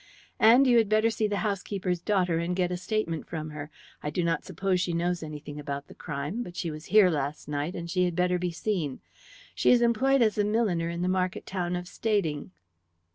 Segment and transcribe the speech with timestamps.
[0.39, 3.69] And you had better see the housekeeper's daughter and get a statement from her.
[4.01, 7.47] I do not suppose she knows anything about the crime, but she was here last
[7.47, 8.99] night, and she had better be seen.
[9.53, 12.49] She is employed as a milliner at the market town of Stading."